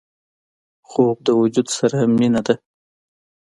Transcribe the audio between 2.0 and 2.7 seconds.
مینه ده